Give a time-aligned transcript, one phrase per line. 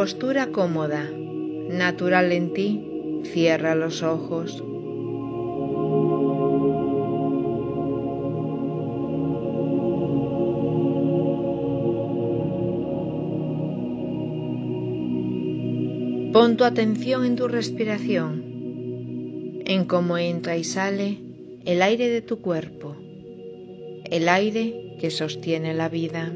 [0.00, 1.10] Postura cómoda,
[1.68, 4.64] natural en ti, cierra los ojos.
[16.32, 18.42] Pon tu atención en tu respiración,
[19.66, 21.18] en cómo entra y sale
[21.66, 22.96] el aire de tu cuerpo,
[24.06, 26.32] el aire que sostiene la vida.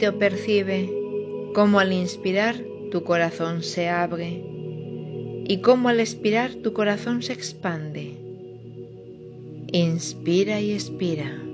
[0.00, 0.88] Siente o percibe
[1.54, 2.56] cómo al inspirar
[2.90, 4.42] tu corazón se abre
[5.46, 8.14] y cómo al expirar tu corazón se expande.
[9.72, 11.49] Inspira y expira.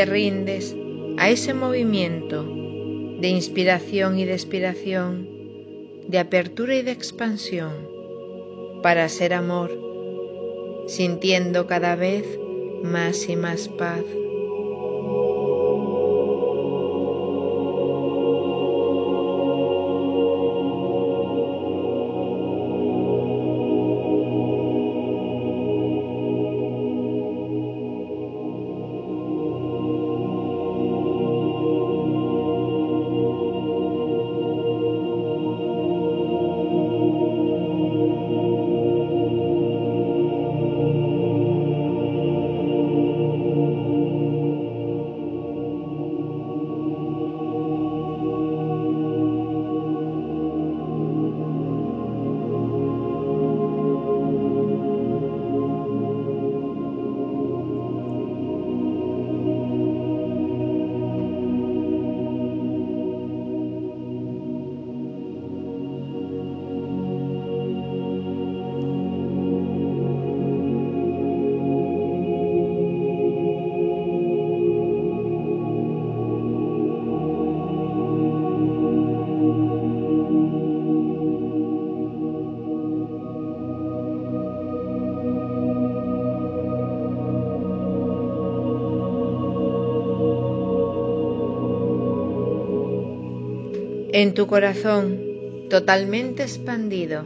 [0.00, 0.74] Te rindes
[1.18, 5.28] a ese movimiento de inspiración y de expiración,
[6.08, 7.86] de apertura y de expansión,
[8.82, 9.70] para ser amor,
[10.86, 12.24] sintiendo cada vez
[12.82, 14.00] más y más paz.
[94.20, 95.18] En tu corazón
[95.70, 97.24] totalmente expandido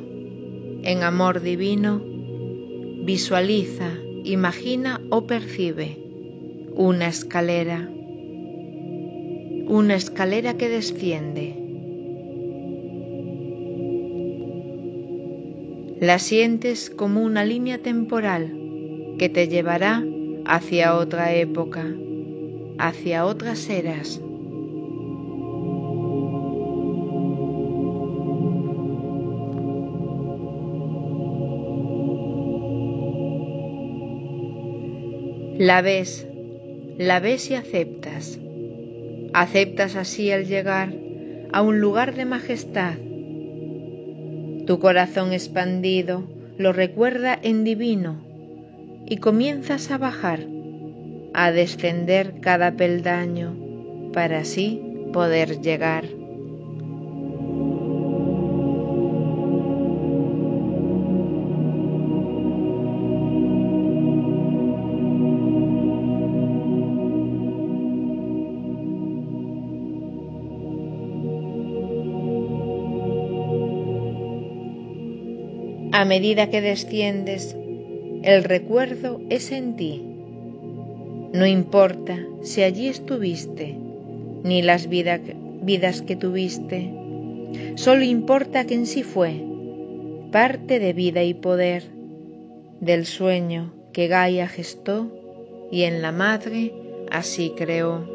[0.85, 2.01] en amor divino,
[3.03, 3.91] visualiza,
[4.23, 5.99] imagina o percibe
[6.77, 7.91] una escalera,
[9.67, 11.57] una escalera que desciende.
[15.99, 18.55] La sientes como una línea temporal
[19.19, 20.05] que te llevará
[20.45, 21.93] hacia otra época,
[22.79, 24.21] hacia otras eras
[35.59, 36.27] La ves,
[36.99, 38.41] la ves y aceptas.
[39.33, 40.93] Aceptas así el llegar
[41.53, 42.95] a un lugar de majestad.
[44.67, 46.25] Tu corazón expandido
[46.59, 48.17] lo recuerda en divino
[49.07, 50.41] y comienzas a bajar,
[51.35, 53.55] a descender cada peldaño
[54.13, 56.05] para así poder llegar.
[76.05, 77.57] A medida que desciendes,
[78.23, 80.03] el recuerdo es en ti.
[81.33, 83.75] No importa si allí estuviste,
[84.43, 86.91] ni las vidas que tuviste,
[87.77, 89.41] solo importa que en sí fue
[90.31, 91.85] parte de vida y poder
[92.81, 95.11] del sueño que Gaia gestó
[95.73, 96.75] y en la madre
[97.11, 98.14] así creó.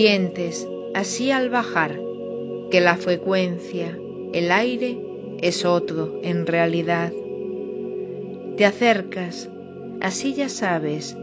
[0.00, 1.98] Sientes así al bajar
[2.70, 3.98] que la frecuencia,
[4.32, 4.96] el aire,
[5.42, 7.12] es otro en realidad.
[8.56, 9.50] Te acercas,
[10.00, 11.16] así ya sabes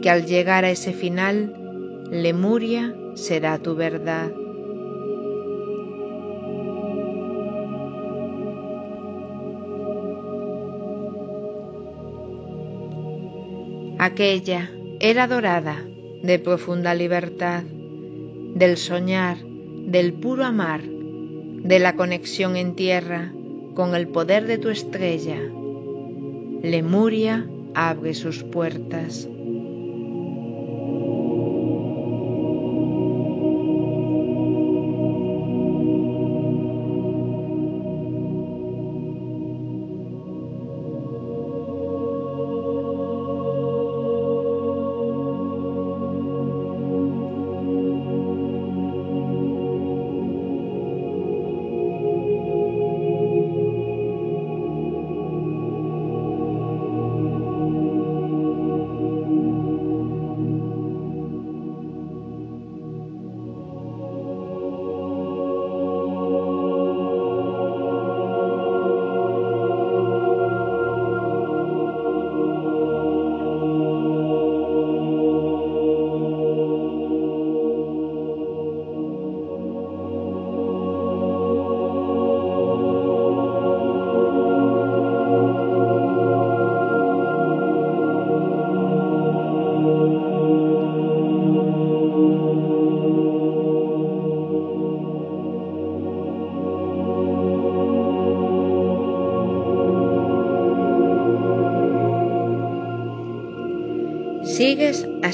[0.00, 4.32] que al llegar a ese final, Lemuria será tu verdad.
[13.98, 14.70] Aquella
[15.00, 15.84] era dorada,
[16.22, 17.62] de profunda libertad,
[18.56, 23.30] del soñar, del puro amar, de la conexión en tierra
[23.74, 25.36] con el poder de tu estrella.
[26.62, 29.28] Lemuria abre sus puertas.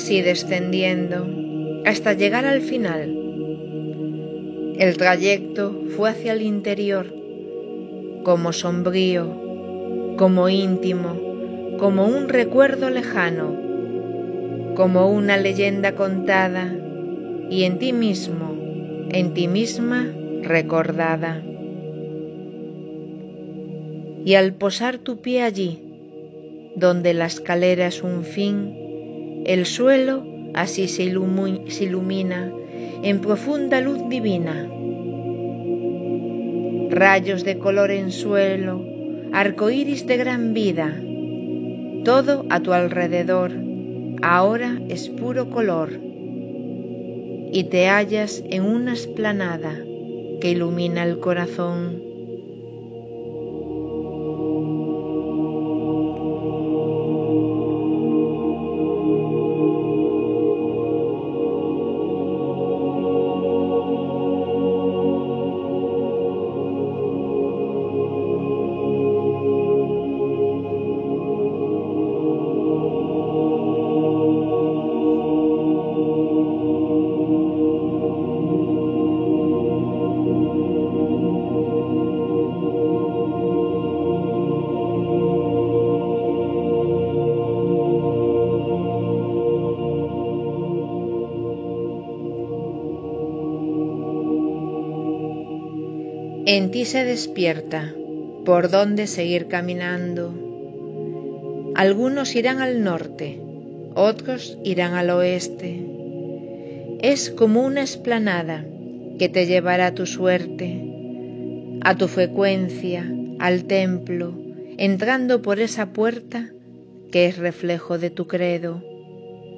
[0.02, 1.28] Así descendiendo
[1.84, 3.16] hasta llegar al final.
[4.76, 7.06] El trayecto fue hacia el interior,
[8.25, 13.54] como sombrío, como íntimo, como un recuerdo lejano,
[14.75, 16.75] como una leyenda contada
[17.48, 18.56] y en ti mismo,
[19.08, 20.12] en ti misma
[20.43, 21.44] recordada.
[24.25, 25.78] Y al posar tu pie allí,
[26.75, 28.81] donde la escalera es un fin,
[29.44, 30.25] el suelo
[30.55, 32.53] así se, ilumina
[33.03, 34.69] en profunda luz divina.
[36.91, 38.85] Rayos de color en suelo,
[39.33, 41.00] arcoíris de gran vida,
[42.05, 43.53] todo a tu alrededor
[44.23, 46.00] ahora es puro color.
[47.55, 49.77] Y te hallas en una esplanada
[50.41, 52.11] que ilumina el corazón.
[96.84, 97.94] Se despierta
[98.44, 100.34] por dónde seguir caminando.
[101.74, 103.41] Algunos irán al norte,
[103.94, 105.81] otros irán al oeste.
[107.01, 108.67] Es como una esplanada
[109.19, 110.82] que te llevará a tu suerte,
[111.82, 114.34] a tu frecuencia, al templo,
[114.77, 116.51] entrando por esa puerta
[117.10, 118.82] que es reflejo de tu credo,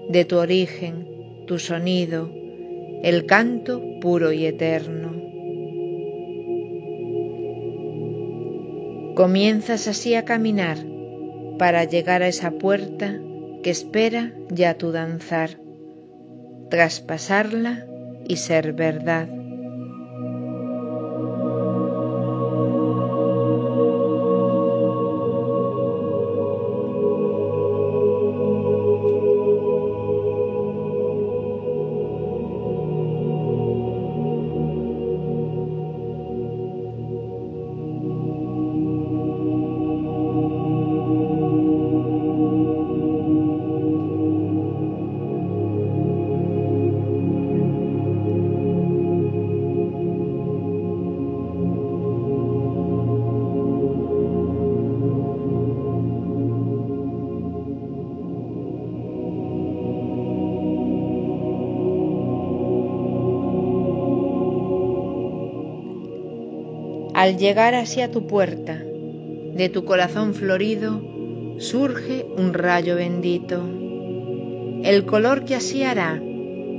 [0.08, 1.08] de tu origen,
[1.46, 2.30] tu sonido,
[3.02, 5.03] el canto puro y eterno.
[9.14, 10.78] Comienzas así a caminar
[11.58, 13.20] para llegar a esa puerta
[13.62, 15.50] que espera ya tu danzar,
[16.68, 17.86] traspasarla
[18.26, 19.28] y ser verdad.
[67.24, 71.00] Al llegar hacia tu puerta, de tu corazón florido,
[71.56, 73.62] surge un rayo bendito,
[74.82, 76.20] el color que así hará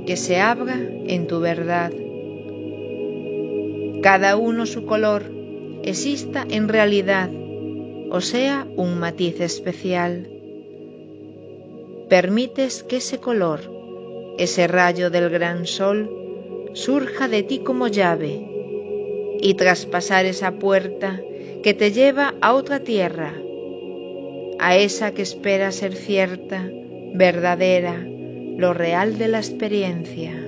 [0.06, 1.90] que se abra en tu verdad.
[4.04, 5.24] Cada uno su color
[5.82, 7.28] exista en realidad,
[8.12, 10.28] o sea, un matiz especial.
[12.08, 13.62] Permites que ese color,
[14.38, 16.08] ese rayo del gran sol,
[16.72, 18.55] surja de ti como llave
[19.46, 21.20] y traspasar esa puerta
[21.62, 23.32] que te lleva a otra tierra,
[24.58, 26.68] a esa que espera ser cierta,
[27.14, 30.45] verdadera, lo real de la experiencia.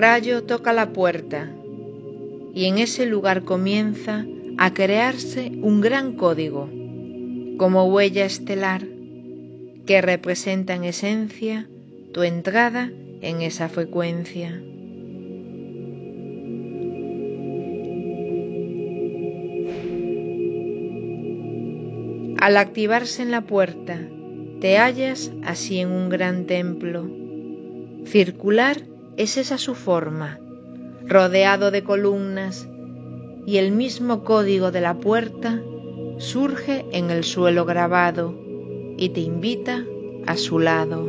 [0.00, 1.50] Rayo toca la puerta
[2.54, 4.24] y en ese lugar comienza
[4.56, 6.68] a crearse un gran código,
[7.58, 8.86] como huella estelar,
[9.86, 11.68] que representa en esencia
[12.12, 12.90] tu entrada
[13.20, 14.62] en esa frecuencia.
[22.40, 24.00] Al activarse en la puerta,
[24.60, 27.10] te hallas así en un gran templo,
[28.04, 28.82] circular
[29.18, 30.38] es esa su forma,
[31.04, 32.68] rodeado de columnas,
[33.46, 35.60] y el mismo código de la puerta
[36.18, 38.32] surge en el suelo grabado
[38.96, 39.84] y te invita
[40.26, 41.08] a su lado.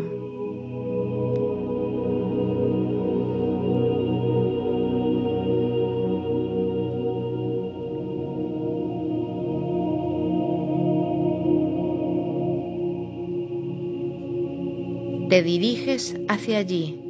[15.30, 17.09] Te diriges hacia allí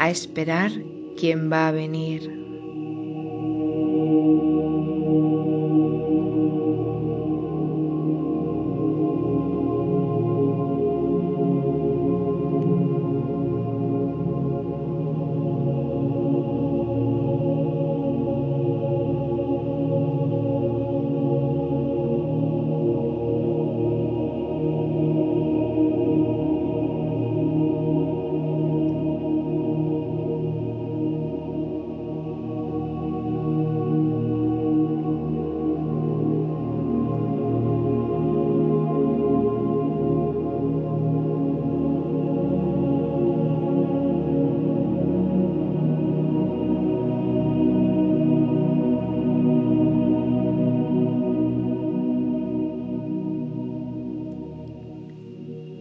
[0.00, 0.72] a esperar
[1.18, 2.49] quién va a venir.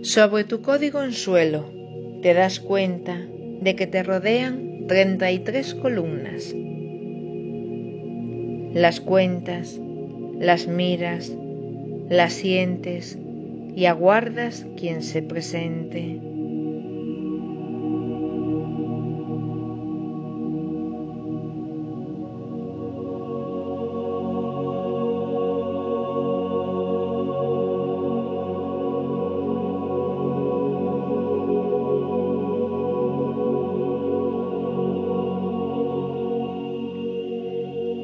[0.09, 1.69] Sobre tu código en suelo
[2.23, 3.15] te das cuenta
[3.61, 6.51] de que te rodean 33 columnas.
[8.73, 9.79] Las cuentas,
[10.39, 11.31] las miras,
[12.09, 13.19] las sientes
[13.75, 16.28] y aguardas quien se presente.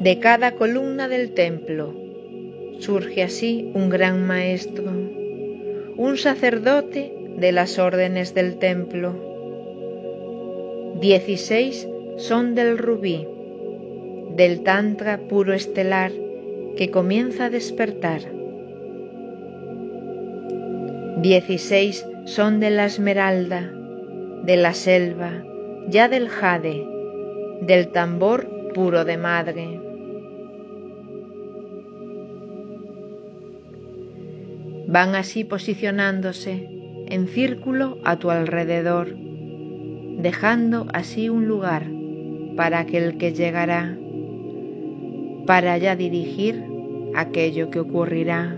[0.06, 1.92] De cada columna del templo
[2.78, 4.84] surge así un gran maestro,
[5.96, 9.16] un sacerdote de las órdenes del templo.
[11.00, 13.26] Dieciséis son del rubí,
[14.36, 16.12] del tantra puro estelar
[16.76, 18.20] que comienza a despertar.
[21.20, 23.72] Dieciséis son de la esmeralda,
[24.44, 25.32] de la selva,
[25.88, 26.86] ya del jade,
[27.62, 29.85] del tambor puro de madre.
[34.86, 36.68] Van así posicionándose
[37.08, 41.86] en círculo a tu alrededor, dejando así un lugar
[42.56, 43.96] para aquel que llegará,
[45.46, 46.64] para ya dirigir
[47.14, 48.56] aquello que ocurrirá.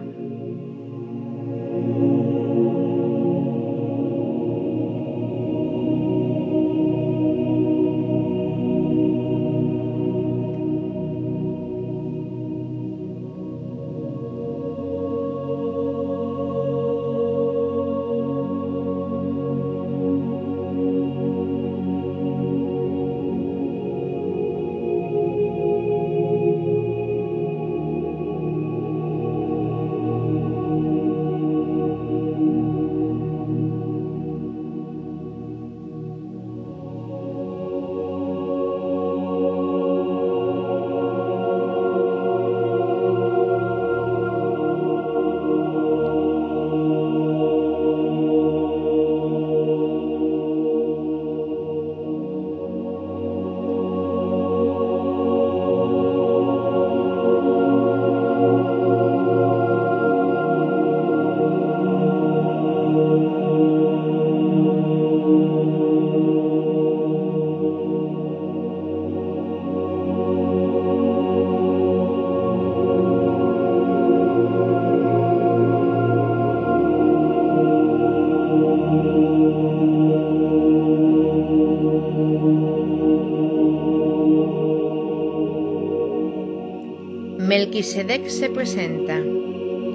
[87.68, 89.22] Melquisedec se presenta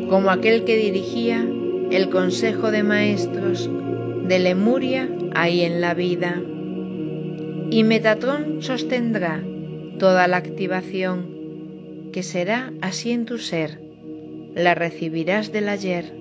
[0.08, 1.44] como aquel que dirigía
[1.90, 3.68] el consejo de maestros
[4.28, 6.40] de Lemuria ahí en la vida.
[7.72, 9.44] Y Metatrón sostendrá
[9.98, 13.80] toda la activación que será así en tu ser,
[14.54, 16.14] la recibirás del ayer.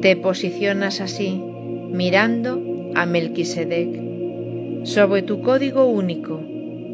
[0.00, 1.38] Te posicionas así,
[1.92, 2.62] mirando
[2.94, 4.07] a Melquisedec.
[4.84, 6.40] Sobre tu código único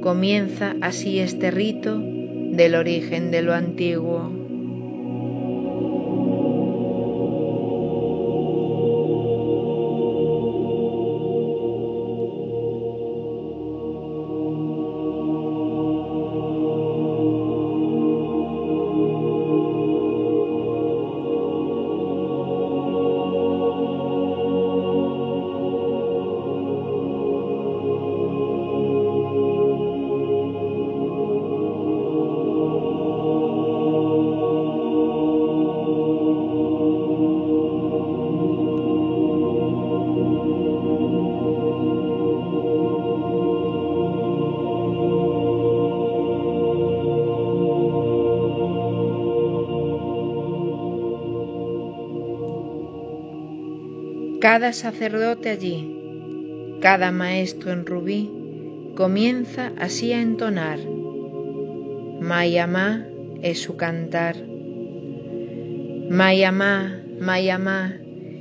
[0.01, 4.44] comienza así este rito del origen de lo antiguo.
[54.45, 58.31] Cada sacerdote allí, cada maestro en rubí,
[58.95, 60.81] comienza así a entonar.
[62.21, 63.07] Mayamá
[63.41, 64.37] es su cantar.
[66.11, 67.97] Mayamá, Mayamá,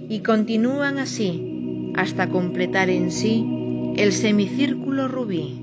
[0.10, 5.62] y continúan así hasta completar en sí el semicírculo rubí.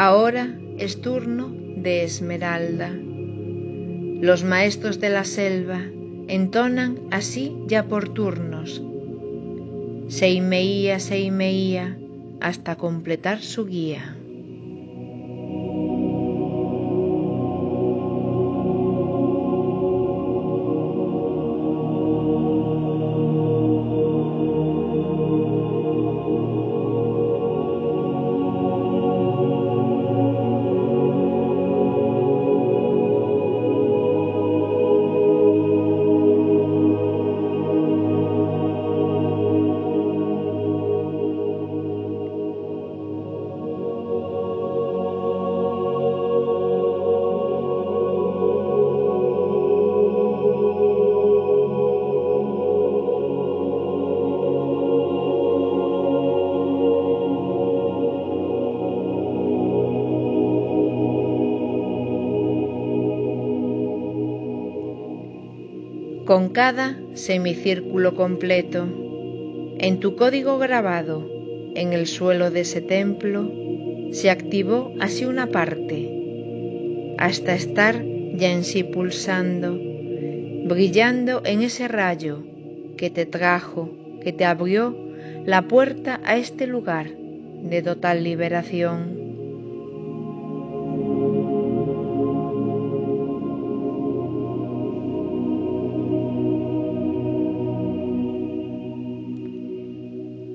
[0.00, 2.88] Ahora es turno de Esmeralda.
[2.94, 5.80] Los maestros de la selva
[6.28, 8.80] entonan así ya por turnos.
[10.06, 11.98] Seimeía, Seimeía,
[12.40, 14.17] hasta completar su guía.
[66.28, 68.86] Con cada semicírculo completo.
[69.78, 71.26] En tu código grabado
[71.74, 73.50] en el suelo de ese templo
[74.12, 79.80] se activó así una parte, hasta estar ya en sí pulsando,
[80.66, 82.44] brillando en ese rayo
[82.98, 83.88] que te trajo,
[84.22, 84.94] que te abrió
[85.46, 89.17] la puerta a este lugar de total liberación.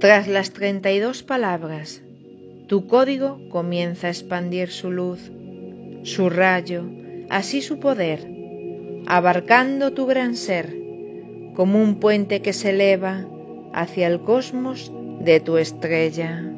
[0.03, 2.01] Tras las treinta y dos palabras,
[2.67, 5.31] tu código comienza a expandir su luz,
[6.03, 6.83] su rayo,
[7.29, 8.27] así su poder,
[9.07, 10.75] abarcando tu gran ser,
[11.55, 13.25] como un puente que se eleva
[13.71, 16.52] hacia el cosmos de tu estrella.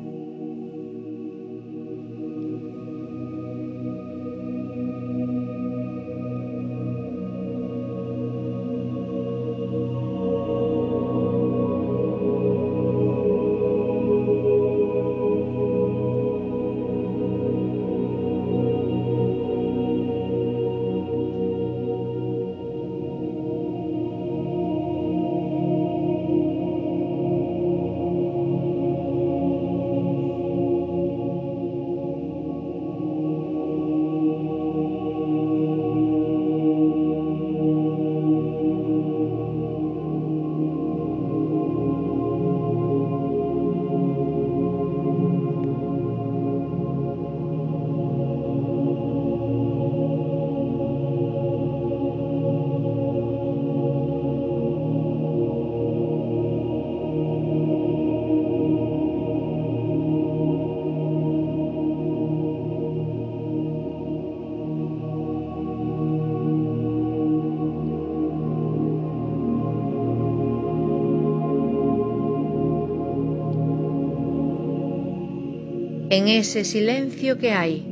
[76.18, 77.86] En ese silencio que hay,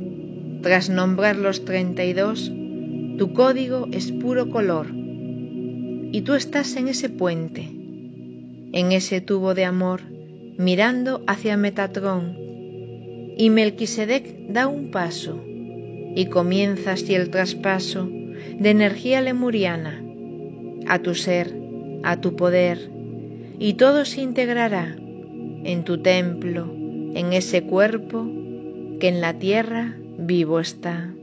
[0.61, 2.49] tras nombrar los treinta y dos,
[3.17, 4.87] tu código es puro color.
[4.95, 7.63] Y tú estás en ese puente,
[8.71, 10.03] en ese tubo de amor,
[10.57, 12.37] mirando hacia Metatrón.
[13.35, 15.43] Y Melquisedec da un paso
[16.15, 18.09] y comienza así el traspaso
[18.57, 20.01] de energía lemuriana
[20.87, 21.53] a tu ser,
[22.03, 22.89] a tu poder,
[23.59, 24.95] y todo se integrará
[25.65, 26.82] en tu templo,
[27.15, 28.25] en ese cuerpo
[28.99, 31.13] que en la tierra vivo está.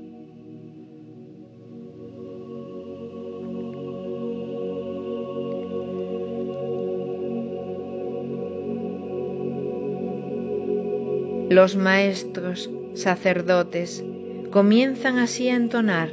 [11.50, 14.04] Los maestros, sacerdotes,
[14.52, 16.10] comienzan así a entonar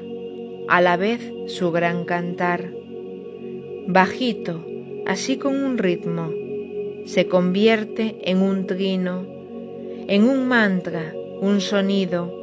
[0.67, 2.71] a la vez su gran cantar.
[3.87, 4.65] Bajito,
[5.05, 6.31] así con un ritmo,
[7.05, 9.36] se convierte en un trino,
[10.07, 12.33] en un mantra, un sonido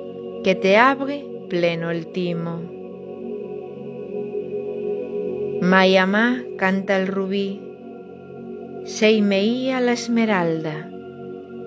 [0.44, 2.62] que te abre pleno el timo.
[5.62, 7.60] Mayamá canta el rubí,
[8.84, 10.90] Seimeía la esmeralda,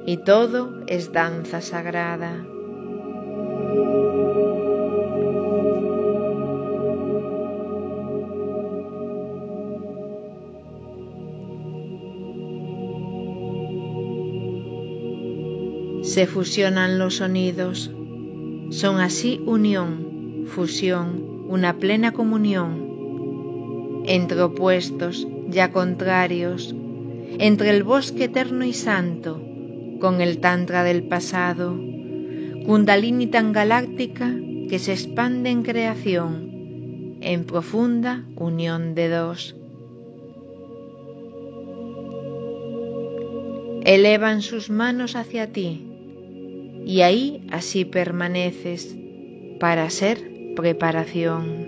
[0.05, 2.45] y todo es danza sagrada.
[16.17, 17.91] Se fusionan los sonidos,
[18.71, 26.73] son así unión, fusión, una plena comunión entre opuestos ya contrarios,
[27.37, 29.39] entre el bosque eterno y santo,
[29.99, 31.77] con el tantra del pasado,
[32.65, 34.35] kundalini tan galáctica
[34.69, 39.55] que se expande en creación, en profunda unión de dos.
[43.85, 45.86] Elevan sus manos hacia ti,
[46.87, 48.95] y ahí así permaneces
[49.59, 51.66] para ser preparación.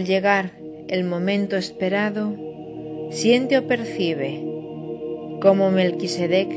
[0.00, 0.52] Al llegar
[0.88, 2.32] el momento esperado,
[3.10, 4.42] siente o percibe
[5.42, 6.48] como Melquisedec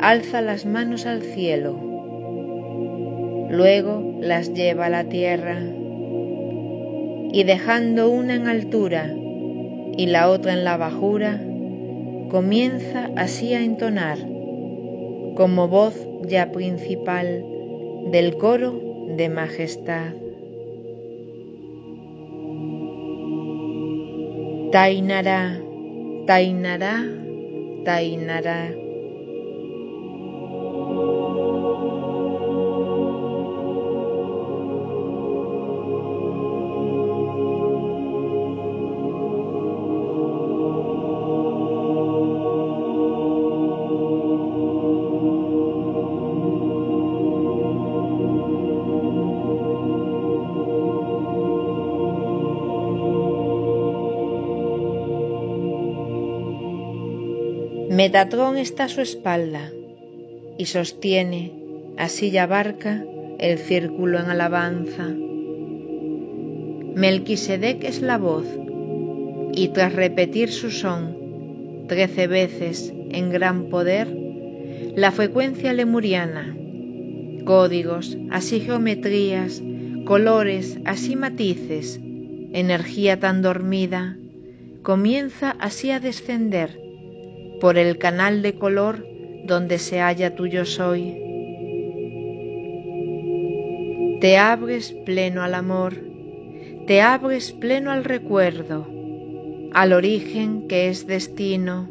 [0.00, 1.76] alza las manos al cielo,
[3.50, 5.60] luego las lleva a la tierra
[7.30, 9.14] y dejando una en altura
[9.98, 11.42] y la otra en la bajura,
[12.30, 14.16] comienza así a entonar
[15.36, 17.44] como voz ya principal
[18.10, 18.80] del coro
[19.14, 20.14] de majestad.
[24.72, 25.56] Tainara,
[26.28, 26.94] Tainara,
[27.86, 28.87] Tainara.
[58.08, 59.70] Metatrón está a su espalda
[60.56, 61.52] y sostiene,
[61.98, 63.04] así ya abarca,
[63.38, 65.04] el círculo en alabanza.
[66.94, 68.46] Melquisedec es la voz,
[69.52, 74.08] y tras repetir su son trece veces en gran poder,
[74.96, 76.56] la frecuencia lemuriana,
[77.44, 79.62] códigos, así geometrías,
[80.06, 82.00] colores, así matices,
[82.54, 84.16] energía tan dormida,
[84.82, 86.87] comienza así a descender
[87.60, 89.06] por el canal de color
[89.44, 91.16] donde se halla tu yo soy.
[94.20, 95.94] Te abres pleno al amor,
[96.86, 98.86] te abres pleno al recuerdo,
[99.72, 101.88] al origen que es destino,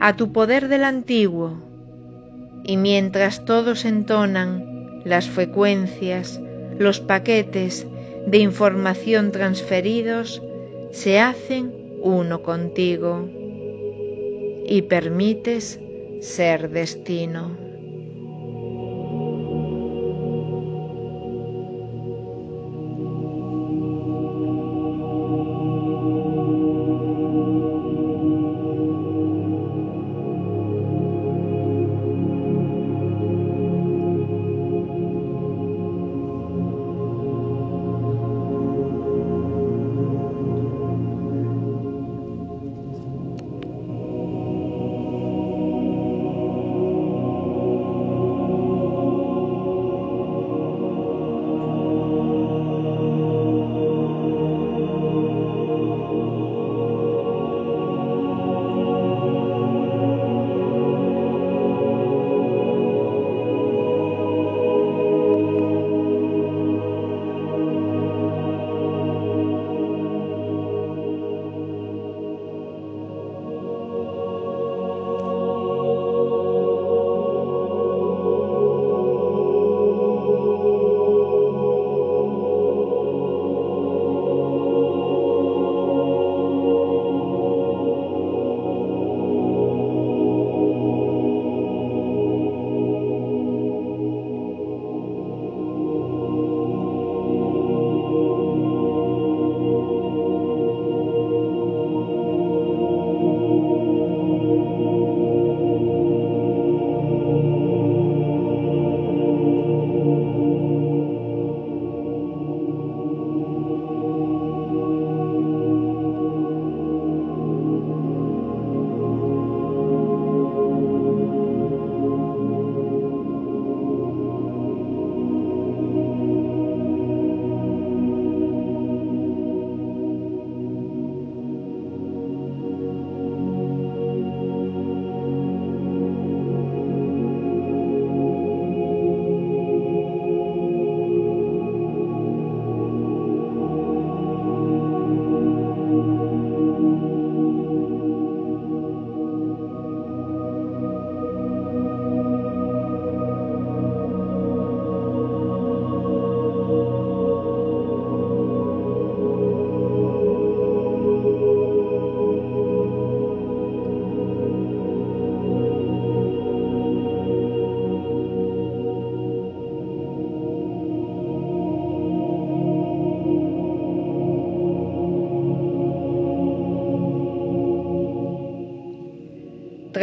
[0.00, 1.62] a tu poder del antiguo,
[2.64, 6.40] y mientras todos entonan las frecuencias,
[6.78, 7.86] los paquetes
[8.26, 10.42] de información transferidos,
[10.90, 13.28] se hacen uno contigo
[14.66, 15.80] y permites
[16.20, 17.61] ser destino.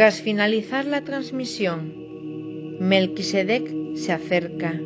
[0.00, 1.92] Tras finalizar la transmisión,
[2.80, 4.80] Melquisedec se acerca,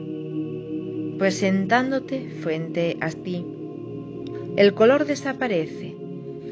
[1.20, 3.46] presentándote frente a ti.
[4.56, 5.94] El color desaparece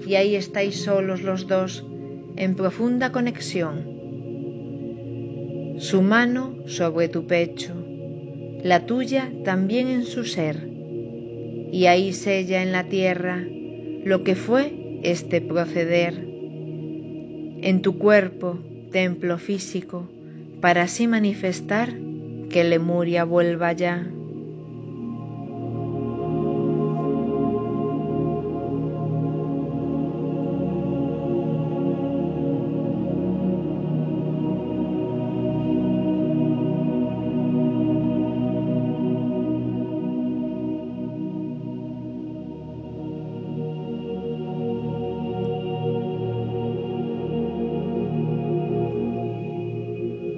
[0.07, 1.85] y ahí estáis solos los dos
[2.37, 3.83] en profunda conexión.
[5.79, 7.75] Su mano sobre tu pecho,
[8.63, 10.69] la tuya también en su ser,
[11.73, 13.45] y ahí sella en la tierra
[14.05, 16.32] lo que fue este proceder
[17.63, 18.59] en tu cuerpo,
[18.91, 20.09] templo físico,
[20.61, 21.93] para así manifestar
[22.51, 24.07] que Lemuria vuelva ya.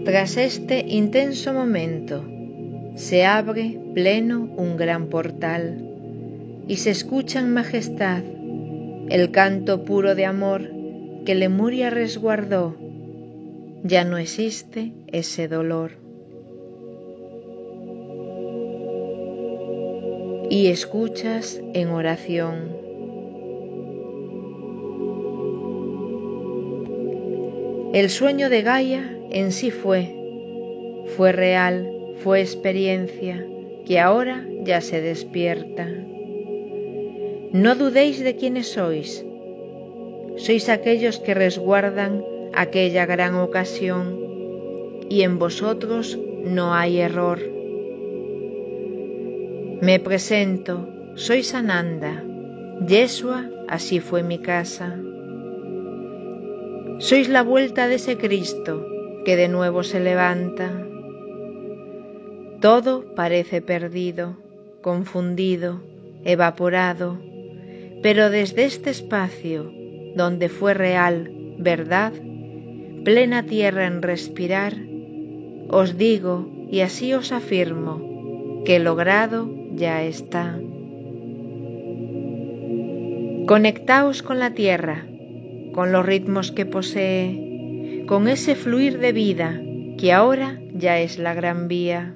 [0.05, 2.23] Tras este intenso momento,
[2.95, 5.83] se abre pleno un gran portal
[6.69, 8.23] y se escucha en majestad
[9.09, 10.71] el canto puro de amor
[11.25, 12.77] que Lemuria resguardó.
[13.83, 15.93] Ya no existe ese dolor.
[20.51, 22.77] Y escuchas en oración.
[27.95, 30.15] El sueño de Gaia en sí fue,
[31.17, 33.45] fue real, fue experiencia,
[33.85, 35.89] que ahora ya se despierta.
[37.51, 39.27] No dudéis de quiénes sois.
[40.37, 42.23] Sois aquellos que resguardan
[42.55, 44.21] aquella gran ocasión
[45.11, 47.41] y en vosotros no hay error.
[49.81, 52.23] Me presento, soy Sananda,
[52.87, 54.97] Yeshua, así fue mi casa.
[57.01, 58.94] Sois la vuelta de ese Cristo
[59.25, 60.71] que de nuevo se levanta.
[62.61, 64.37] Todo parece perdido,
[64.83, 65.83] confundido,
[66.25, 67.19] evaporado,
[68.03, 69.73] pero desde este espacio,
[70.15, 72.13] donde fue real, verdad,
[73.05, 74.75] plena tierra en respirar,
[75.69, 80.59] os digo y así os afirmo que logrado ya está.
[83.47, 85.07] Conectaos con la tierra,
[85.75, 87.54] con los ritmos que posee,
[88.07, 89.61] con ese fluir de vida
[89.99, 92.15] que ahora ya es la gran vía.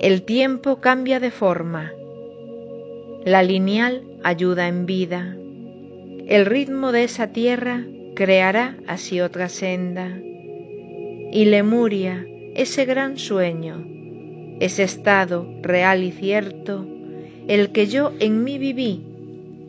[0.00, 1.92] El tiempo cambia de forma,
[3.24, 5.34] la lineal ayuda en vida,
[6.26, 7.84] el ritmo de esa tierra
[8.14, 13.84] creará así otra senda, y Lemuria, ese gran sueño,
[14.60, 16.86] ese estado real y cierto,
[17.48, 19.02] el que yo en mí viví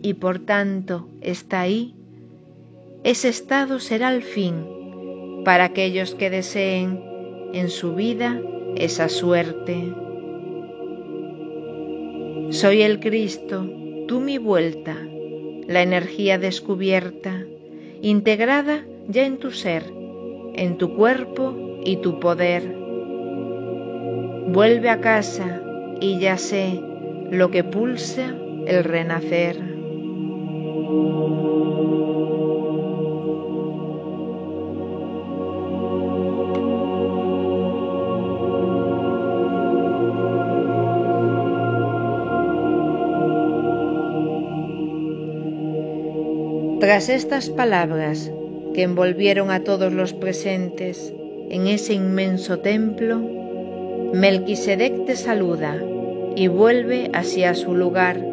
[0.02, 1.96] y por tanto está ahí,
[3.06, 4.66] ese estado será el fin
[5.46, 7.02] para aquellos que deseen
[7.54, 8.42] en su vida
[8.76, 9.94] esa suerte.
[12.50, 13.66] Soy el Cristo,
[14.08, 14.98] tú mi vuelta,
[15.68, 17.46] la energía descubierta,
[18.02, 19.84] integrada ya en tu ser,
[20.56, 22.86] en tu cuerpo y tu poder
[24.48, 25.62] Vuelve a casa
[26.00, 26.80] y ya sé
[27.32, 28.34] lo que pulsa
[28.68, 29.58] el renacer.
[46.86, 48.32] Tras estas palabras
[48.76, 51.12] que envolvieron a todos los presentes
[51.50, 53.20] en ese inmenso templo,
[54.14, 55.82] Melquisedec te saluda
[56.36, 58.24] y vuelve hacia su lugar.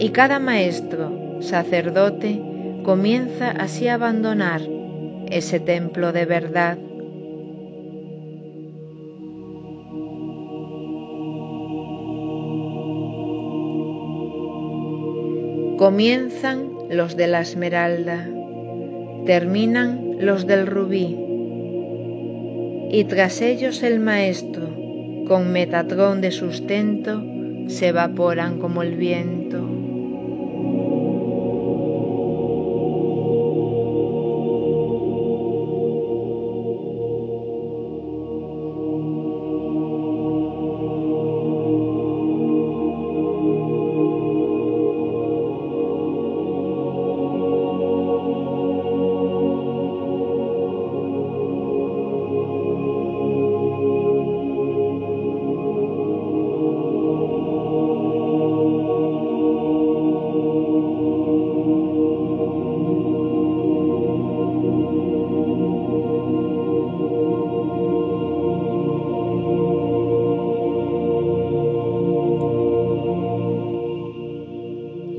[0.00, 2.42] Y cada maestro, sacerdote,
[2.82, 4.62] comienza así a abandonar
[5.30, 6.78] ese templo de verdad.
[15.78, 18.28] Comienzan los de la esmeralda,
[19.26, 21.24] terminan los del rubí
[22.94, 24.68] y tras ellos el maestro,
[25.26, 27.24] con Metatrón de sustento,
[27.66, 29.43] se evaporan como el viento.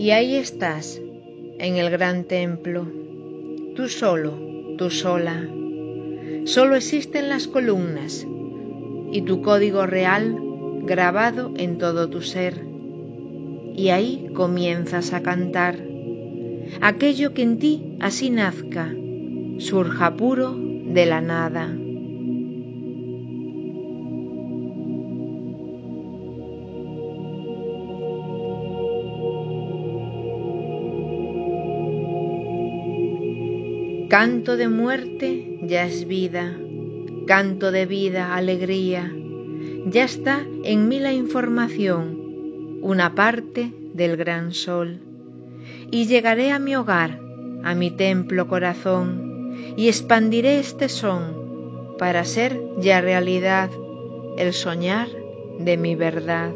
[0.06, 1.02] Y ahí estás,
[1.58, 2.86] en el gran templo,
[3.76, 4.38] tú solo,
[4.78, 5.50] tú sola.
[6.44, 8.28] Solo existen las columnas
[9.12, 10.38] y tu código real
[10.84, 12.54] grabado en todo tu ser.
[13.76, 15.78] Y ahí comienzas a cantar.
[16.82, 18.94] Aquello que en ti así nazca,
[19.58, 21.76] surja puro de la nada.
[34.18, 36.58] Canto de muerte ya es vida,
[37.28, 39.14] canto de vida, alegría.
[39.88, 45.02] Ya está en mí la información, una parte del gran sol.
[45.92, 47.20] Y llegaré a mi hogar,
[47.66, 53.70] a mi templo corazón, y expandiré este son para ser ya realidad
[54.38, 55.10] el soñar
[55.60, 56.54] de mi verdad.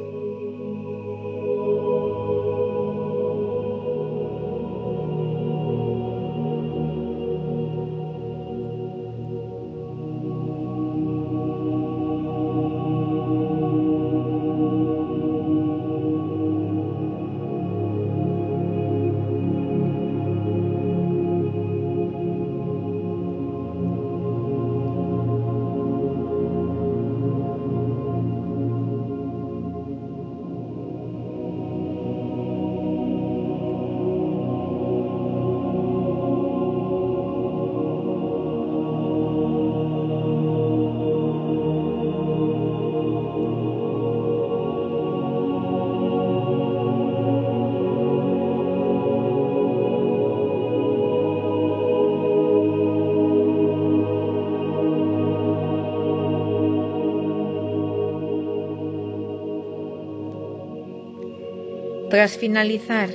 [62.10, 63.10] Tras finalizar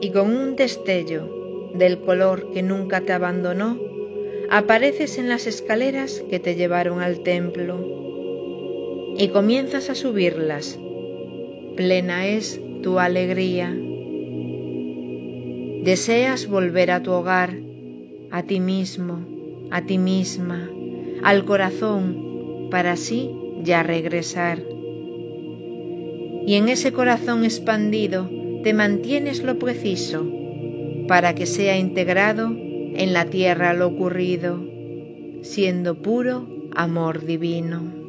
[0.00, 3.78] y con un destello del color que nunca te abandonó,
[4.50, 10.78] apareces en las escaleras que te llevaron al templo y comienzas a subirlas.
[11.76, 13.74] Plena es tu alegría.
[15.82, 17.54] Deseas volver a tu hogar,
[18.30, 19.24] a ti mismo,
[19.70, 20.70] a ti misma,
[21.22, 23.30] al corazón, para así
[23.62, 24.75] ya regresar.
[26.46, 28.30] Y en ese corazón expandido
[28.62, 30.24] te mantienes lo preciso
[31.08, 34.64] para que sea integrado en la tierra lo ocurrido,
[35.42, 38.05] siendo puro amor divino.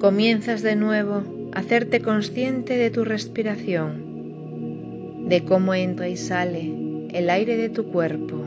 [0.00, 1.22] Comienzas de nuevo
[1.52, 6.72] a hacerte consciente de tu respiración, de cómo entra y sale
[7.12, 8.46] el aire de tu cuerpo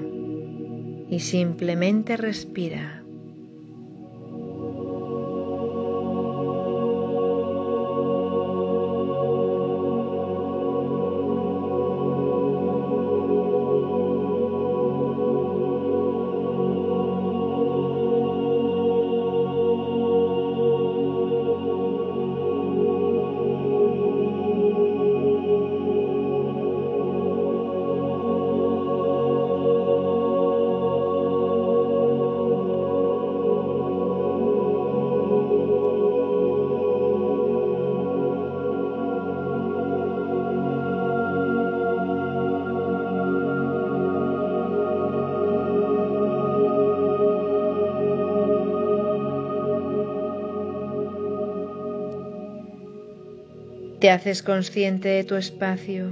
[1.09, 3.02] y simplemente respira.
[54.03, 56.09] Te haces consciente de tu espacio,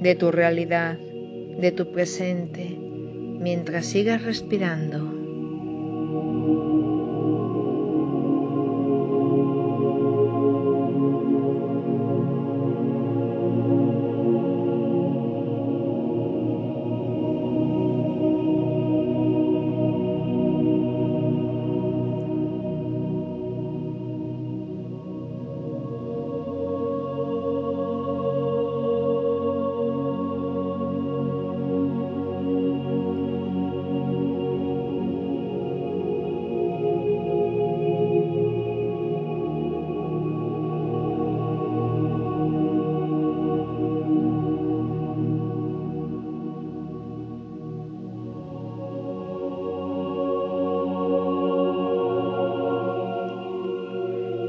[0.00, 5.19] de tu realidad, de tu presente, mientras sigas respirando.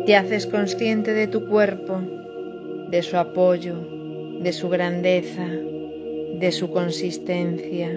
[0.06, 2.02] Te haces consciente de tu cuerpo,
[2.89, 3.76] de su apoyo,
[4.41, 7.89] de su grandeza, de su consistencia.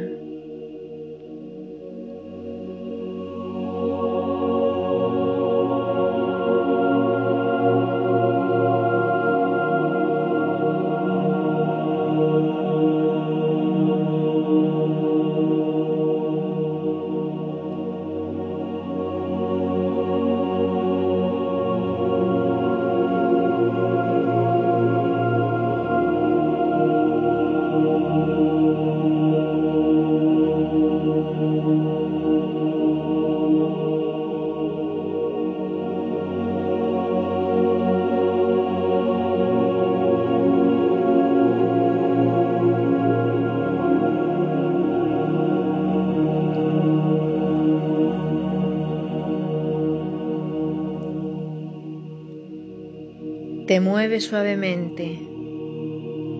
[54.04, 55.18] Mueve suavemente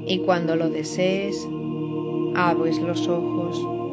[0.06, 1.34] y cuando lo desees
[2.34, 3.83] abres los ojos.